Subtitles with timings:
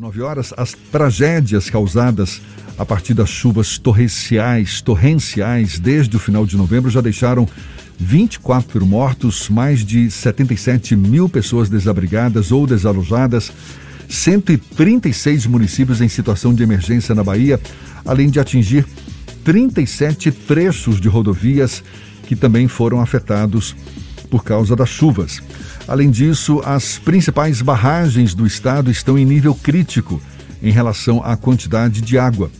[0.00, 2.40] 9 horas, as tragédias causadas
[2.78, 7.46] a partir das chuvas torrenciais, torrenciais desde o final de novembro já deixaram
[7.98, 13.52] 24 mortos, mais de 77 mil pessoas desabrigadas ou desalojadas,
[14.08, 17.60] 136 municípios em situação de emergência na Bahia,
[18.02, 18.86] além de atingir
[19.44, 21.84] 37 trechos de rodovias
[22.26, 23.76] que também foram afetados
[24.30, 25.42] por causa das chuvas.
[25.88, 30.22] Além disso, as principais barragens do estado estão em nível crítico
[30.62, 32.50] em relação à quantidade de água.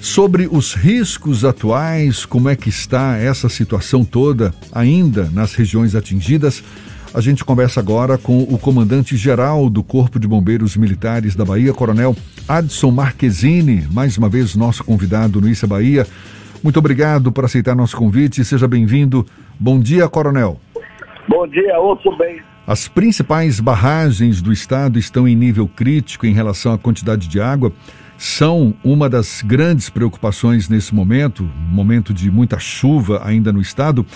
[0.00, 6.62] Sobre os riscos atuais, como é que está essa situação toda ainda nas regiões atingidas,
[7.12, 12.16] a gente conversa agora com o comandante-geral do Corpo de Bombeiros Militares da Bahia, Coronel
[12.46, 16.06] Adson Marquezine, mais uma vez nosso convidado no Issa Bahia.
[16.62, 18.44] Muito obrigado por aceitar nosso convite.
[18.44, 19.26] Seja bem-vindo.
[19.58, 20.60] Bom dia, Coronel.
[21.28, 22.40] Bom dia, ouço bem.
[22.66, 27.70] As principais barragens do estado estão em nível crítico em relação à quantidade de água.
[28.16, 34.06] São uma das grandes preocupações nesse momento, momento de muita chuva ainda no estado.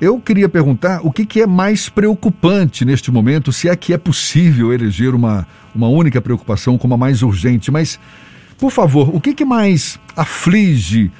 [0.00, 3.98] Eu queria perguntar o que, que, é mais preocupante neste momento, se é que é
[3.98, 8.00] possível eleger uma, uma única preocupação como a mais urgente, mas,
[8.58, 11.12] por favor, o que, que mais aflige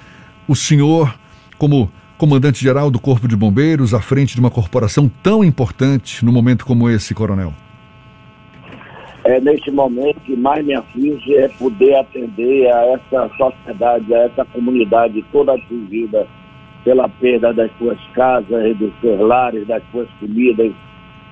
[0.48, 1.14] o senhor
[1.58, 6.65] como comandante-geral do Corpo de Bombeiros, à frente de uma corporação tão importante no momento
[6.65, 7.53] como esse, coronel?
[9.25, 14.45] É, neste momento, que mais me aflige é poder atender a essa sociedade, a essa
[14.45, 16.27] comunidade toda atingida
[16.85, 20.73] pela perda das suas casas, dos seus lares, das suas comidas,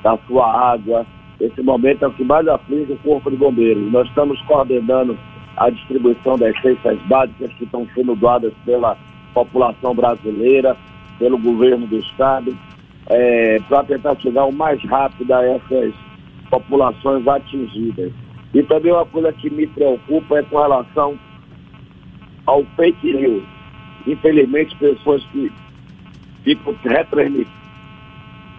[0.02, 1.06] da sua água.
[1.38, 3.92] Esse momento é o que mais aflige o Corpo de Bombeiros.
[3.92, 5.18] Nós estamos coordenando
[5.58, 8.96] a distribuição das cestas básicas que estão sendo doadas pela
[9.34, 10.76] população brasileira,
[11.18, 12.56] pelo governo do Estado,
[13.06, 15.94] é, para tentar chegar o mais rápido a essas
[16.50, 18.12] populações atingidas.
[18.54, 21.18] E também uma coisa que me preocupa é com relação
[22.46, 23.44] ao fake news.
[24.06, 25.50] Infelizmente, pessoas que
[26.44, 27.62] ficam retransmitindo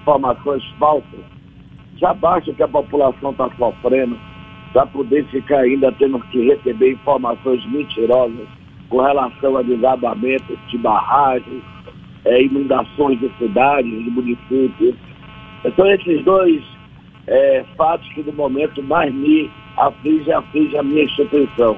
[0.02, 1.22] informações falsas,
[1.98, 4.18] já basta que a população está sofrendo,
[4.74, 8.48] para poder ficar ainda tendo que receber informações mentirosas
[8.90, 11.64] com relação a desabamentos de barragens,
[12.26, 14.96] é, inundações de cidades, de municípios.
[15.66, 16.62] Então, esses dois
[17.28, 21.78] é, fatos que no momento mais me aflige, aflige a minha instituição.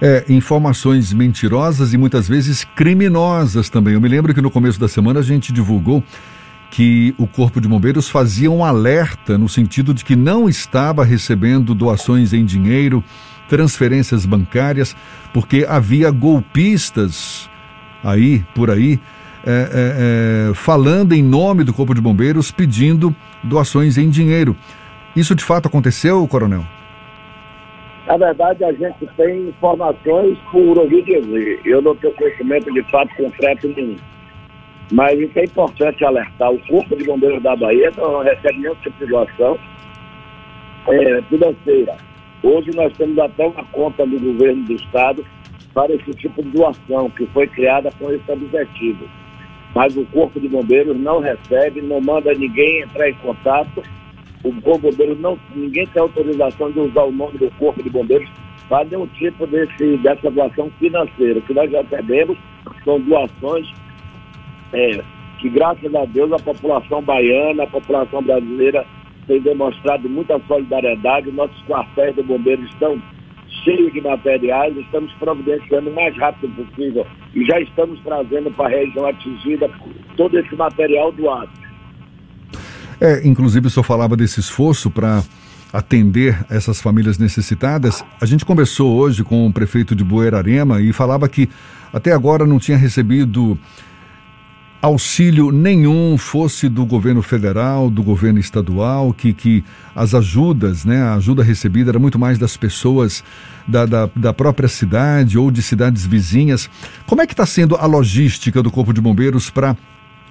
[0.00, 3.94] É, informações mentirosas e muitas vezes criminosas também.
[3.94, 6.02] Eu me lembro que no começo da semana a gente divulgou
[6.70, 11.72] que o Corpo de Bombeiros fazia um alerta no sentido de que não estava recebendo
[11.72, 13.02] doações em dinheiro
[13.48, 14.96] transferências bancárias,
[15.32, 17.48] porque havia golpistas
[18.02, 19.00] aí, por aí,
[19.46, 24.56] é, é, é, falando em nome do Corpo de Bombeiros, pedindo doações em dinheiro.
[25.14, 26.64] Isso de fato aconteceu, coronel?
[28.06, 31.60] Na verdade, a gente tem informações por ouvir dizer.
[31.64, 33.96] Eu não tenho conhecimento de fato concreto nenhum.
[34.92, 36.52] Mas isso é importante alertar.
[36.52, 39.58] O Corpo de Bombeiros da Bahia não recebe nenhuma tipo de doação
[40.88, 41.96] é, financeira.
[42.44, 45.24] Hoje nós temos até uma conta do governo do estado
[45.72, 49.08] para esse tipo de doação, que foi criada com esse objetivo.
[49.74, 53.82] Mas o Corpo de Bombeiros não recebe, não manda ninguém entrar em contato.
[54.44, 57.88] O Corpo de Bombeiros não, ninguém tem autorização de usar o nome do Corpo de
[57.88, 58.28] Bombeiros
[58.68, 61.38] para nenhum tipo desse, dessa doação financeira.
[61.38, 62.36] O que nós recebemos
[62.84, 63.72] são doações
[64.74, 65.02] é,
[65.38, 68.86] que, graças a Deus, a população baiana, a população brasileira
[69.26, 71.32] tem demonstrado muita solidariedade.
[71.32, 73.00] Nossos quartéis de bombeiros estão
[73.64, 78.68] cheios de materiais, estamos providenciando o mais rápido possível e já estamos trazendo para a
[78.68, 79.70] região atingida
[80.16, 81.50] todo esse material doado.
[83.00, 85.22] É, inclusive o senhor falava desse esforço para
[85.72, 88.04] atender essas famílias necessitadas.
[88.20, 91.48] A gente conversou hoje com o prefeito de Buerarema e falava que
[91.92, 93.58] até agora não tinha recebido
[94.84, 99.64] auxílio nenhum, fosse do governo federal, do governo estadual, que, que
[99.94, 103.24] as ajudas, né, a ajuda recebida era muito mais das pessoas
[103.66, 106.68] da, da, da própria cidade ou de cidades vizinhas.
[107.06, 109.74] Como é que está sendo a logística do Corpo de Bombeiros para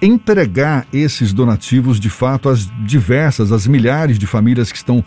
[0.00, 5.04] entregar esses donativos de fato às diversas, às milhares de famílias que estão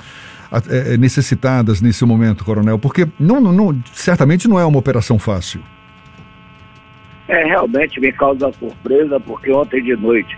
[0.68, 2.78] é, necessitadas nesse momento, Coronel?
[2.78, 5.62] Porque não, não, certamente não é uma operação fácil.
[7.28, 10.38] É, realmente me causa surpresa, porque ontem de noite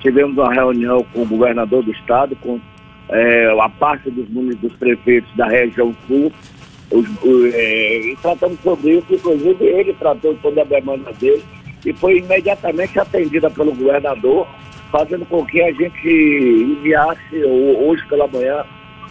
[0.00, 2.60] tivemos uma reunião com o governador do estado, com
[3.08, 6.30] é, a parte dos, dos prefeitos da região sul,
[6.90, 11.42] os, os, é, e tratamos sobre isso, inclusive ele tratou toda a demanda dele
[11.84, 14.46] e foi imediatamente atendida pelo governador,
[14.90, 18.64] fazendo com que a gente enviasse hoje pela manhã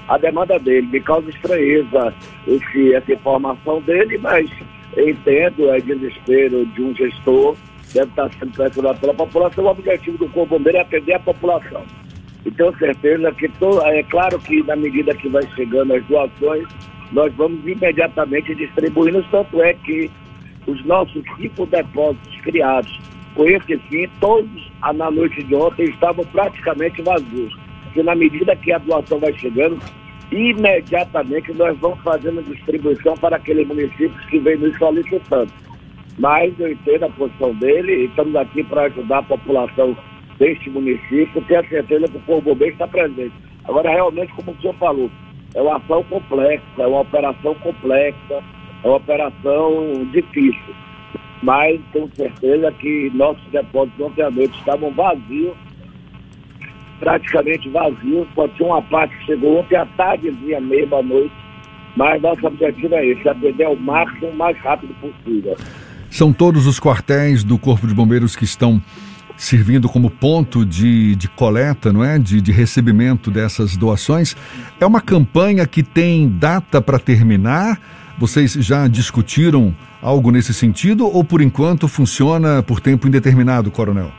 [0.07, 0.87] a demanda dele.
[0.87, 2.13] Me causa estranheza
[2.47, 4.49] esse, essa informação dele, mas
[4.97, 7.55] entendo, é desespero de um gestor,
[7.93, 9.65] deve estar sendo pressionado pela população.
[9.65, 11.83] O objetivo do Corpo Bombeiro é atender a população.
[12.45, 16.67] E tenho certeza que, to, é claro que na medida que vai chegando as doações,
[17.11, 20.09] nós vamos imediatamente distribuindo, tanto é que
[20.67, 22.99] os nossos cinco depósitos criados
[23.35, 27.53] com esse fim, todos na noite de ontem estavam praticamente vazios.
[27.93, 29.77] Que na medida que a doação vai chegando,
[30.31, 35.51] imediatamente nós vamos fazendo distribuição para aqueles municípios que vêm nos solicitando.
[36.17, 39.95] Mas eu entendo a posição dele e estamos aqui para ajudar a população
[40.37, 43.33] deste município, tenho certeza que o Corpo Bombeiro está presente.
[43.65, 45.09] Agora, realmente, como o senhor falou,
[45.53, 48.43] é uma ação complexa, é uma operação complexa,
[48.83, 50.75] é uma operação difícil.
[51.41, 55.55] Mas tenho certeza que nossos depósitos noite estavam vazios,
[56.99, 58.27] praticamente vazios.
[58.35, 61.33] Pode ser uma parte que chegou ontem à tardezinha, mesmo à noite.
[61.95, 65.55] Mas nosso objetivo é esse, atender ao máximo o mais rápido possível.
[66.09, 68.81] São todos os quartéis do Corpo de Bombeiros que estão
[69.37, 72.17] servindo como ponto de, de coleta, não é?
[72.17, 74.35] De, de recebimento dessas doações.
[74.79, 77.79] É uma campanha que tem data para terminar.
[78.17, 84.11] Vocês já discutiram algo nesse sentido ou por enquanto funciona por tempo indeterminado, Coronel?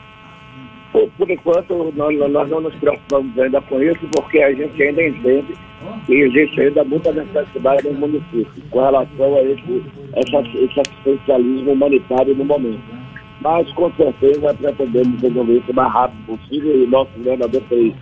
[1.17, 5.55] Por, enquanto, nós, nós, não nos preocupamos ainda com isso, porque a gente ainda entende
[6.05, 9.83] que existe ainda muita necessidade no município com relação a esse,
[10.15, 12.81] esse, esse assistencialismo humanitário no momento.
[13.41, 17.95] Mas com certeza pretendemos resolver isso o mais rápido possível e nosso governador tem,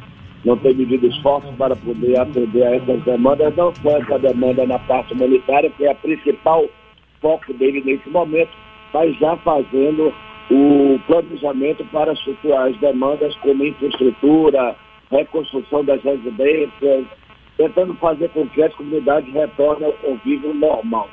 [0.44, 4.80] não tem medido esforços para poder atender a essas demandas, não só essa demanda na
[4.80, 6.66] parte humanitária, que é a principal
[7.22, 8.52] foco dele nesse momento,
[8.94, 10.14] mas já fazendo
[10.50, 14.76] o planejamento para as demandas como infraestrutura,
[15.12, 17.06] reconstrução das residências,
[17.58, 21.10] tentando fazer com que as comunidades retornem ao convívio normal.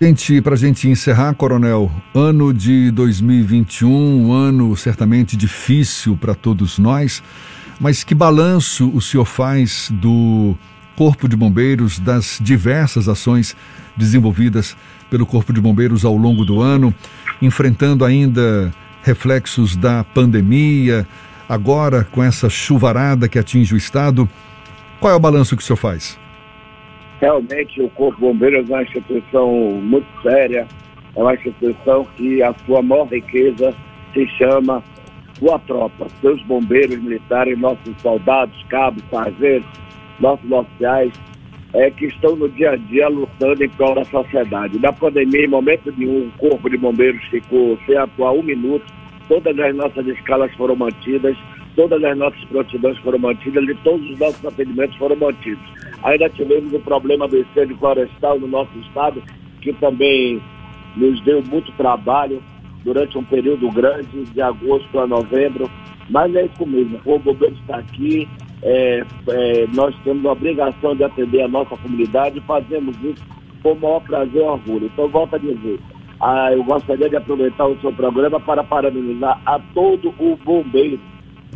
[0.00, 6.78] Gente, para a gente encerrar, Coronel, ano de 2021, um ano certamente difícil para todos
[6.78, 7.22] nós,
[7.80, 10.56] mas que balanço o senhor faz do
[10.96, 13.56] Corpo de Bombeiros, das diversas ações
[13.96, 14.76] desenvolvidas
[15.08, 16.92] pelo Corpo de Bombeiros ao longo do ano,
[17.42, 18.72] enfrentando ainda
[19.02, 21.06] reflexos da pandemia,
[21.48, 24.28] agora com essa chuvarada que atinge o Estado.
[25.00, 26.18] Qual é o balanço que o senhor faz?
[27.20, 29.52] Realmente o Corpo de Bombeiros é uma instituição
[29.82, 30.66] muito séria,
[31.14, 33.74] é uma instituição que a sua maior riqueza
[34.14, 34.82] se chama
[35.38, 39.68] sua tropa, seus bombeiros militares, nossos soldados, cabos, sargentos,
[40.20, 41.12] nossos oficiais,
[41.74, 44.78] é, que estão no dia a dia lutando em prol da sociedade.
[44.78, 48.84] Na pandemia, em momento nenhum, o Corpo de Bombeiros ficou sem atuar um minuto,
[49.28, 51.36] todas as nossas escalas foram mantidas,
[51.74, 55.64] todas as nossas prontidões foram mantidas e todos os nossos atendimentos foram mantidos.
[56.02, 59.22] Ainda tivemos o problema do incêndio florestal no nosso estado,
[59.60, 60.40] que também
[60.96, 62.42] nos deu muito trabalho
[62.84, 65.70] durante um período grande, de agosto a novembro.
[66.10, 68.28] Mas é isso mesmo, o governo está aqui,
[68.62, 73.24] é, é, nós temos a obrigação de atender a nossa comunidade e fazemos isso
[73.62, 74.86] com o maior prazer e orgulho.
[74.92, 75.78] Então, volto a dizer,
[76.20, 81.00] ah, eu gostaria de aproveitar o seu programa para parabenizar a todo o bombeiro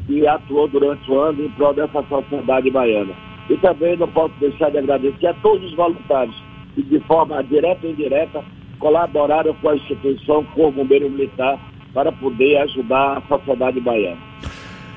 [0.07, 3.13] que atuou durante o ano em prol dessa sociedade baiana.
[3.49, 6.37] E também não posso deixar de agradecer a todos os voluntários
[6.75, 8.45] que, de forma direta e indireta,
[8.79, 11.59] colaboraram com a instituição, com o Bombeiro Militar,
[11.95, 14.26] para poder ajudar a sociedade baiana.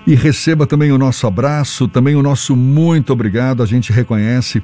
[0.09, 3.61] E receba também o nosso abraço, também o nosso muito obrigado.
[3.61, 4.59] A gente reconhece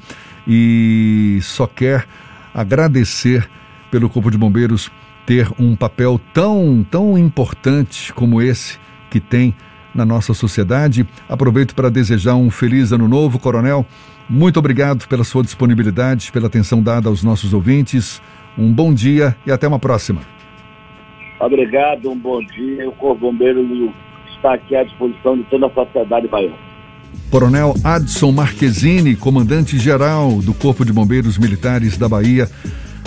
[0.47, 2.07] e só quer
[2.51, 3.47] agradecer
[3.91, 4.91] pelo Corpo de Bombeiros
[5.23, 9.53] ter um papel tão, tão importante como esse que tem
[9.93, 11.05] na nossa sociedade.
[11.29, 13.85] Aproveito para desejar um feliz ano novo, Coronel.
[14.27, 18.19] Muito obrigado pela sua disponibilidade, pela atenção dada aos nossos ouvintes.
[18.57, 20.21] Um bom dia e até uma próxima.
[21.39, 22.89] Obrigado, um bom dia.
[22.89, 23.61] O Corpo Bombeiro
[24.45, 26.55] está aqui à disposição de toda a sociedade baiana.
[27.31, 32.47] Coronel Adson Marquezine, comandante-geral do Corpo de Bombeiros Militares da Bahia,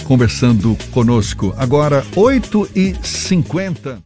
[0.04, 1.54] conversando conosco.
[1.57, 3.97] Agora, 8h50.